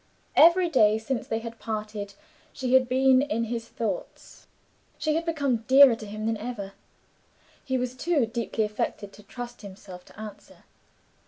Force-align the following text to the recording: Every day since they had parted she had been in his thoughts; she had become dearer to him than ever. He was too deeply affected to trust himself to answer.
Every 0.35 0.67
day 0.67 0.97
since 0.97 1.27
they 1.27 1.37
had 1.37 1.59
parted 1.59 2.15
she 2.51 2.73
had 2.73 2.89
been 2.89 3.21
in 3.21 3.43
his 3.43 3.67
thoughts; 3.69 4.47
she 4.97 5.13
had 5.13 5.25
become 5.25 5.57
dearer 5.67 5.93
to 5.95 6.07
him 6.07 6.25
than 6.25 6.37
ever. 6.37 6.73
He 7.63 7.77
was 7.77 7.93
too 7.95 8.25
deeply 8.25 8.63
affected 8.63 9.13
to 9.13 9.21
trust 9.21 9.61
himself 9.61 10.03
to 10.05 10.19
answer. 10.19 10.63